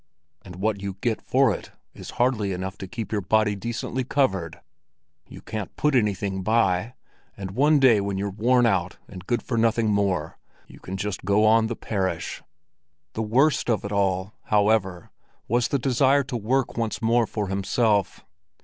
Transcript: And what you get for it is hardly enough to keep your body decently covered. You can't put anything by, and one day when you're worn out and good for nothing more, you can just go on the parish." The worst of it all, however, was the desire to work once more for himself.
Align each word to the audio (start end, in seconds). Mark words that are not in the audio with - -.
And 0.41 0.55
what 0.55 0.81
you 0.81 0.97
get 0.99 1.21
for 1.21 1.53
it 1.53 1.73
is 1.93 2.09
hardly 2.17 2.53
enough 2.53 2.75
to 2.79 2.87
keep 2.87 3.11
your 3.11 3.21
body 3.21 3.53
decently 3.55 4.03
covered. 4.03 4.59
You 5.27 5.41
can't 5.43 5.75
put 5.75 5.93
anything 5.93 6.41
by, 6.41 6.95
and 7.37 7.51
one 7.51 7.79
day 7.79 8.01
when 8.01 8.17
you're 8.17 8.31
worn 8.31 8.65
out 8.65 8.97
and 9.07 9.27
good 9.27 9.43
for 9.43 9.57
nothing 9.59 9.91
more, 9.91 10.39
you 10.65 10.79
can 10.79 10.97
just 10.97 11.23
go 11.23 11.45
on 11.45 11.67
the 11.67 11.75
parish." 11.75 12.41
The 13.13 13.21
worst 13.21 13.69
of 13.69 13.85
it 13.85 13.91
all, 13.91 14.33
however, 14.45 15.11
was 15.47 15.67
the 15.67 15.77
desire 15.77 16.23
to 16.23 16.35
work 16.35 16.75
once 16.75 16.99
more 16.99 17.27
for 17.27 17.47
himself. 17.49 18.25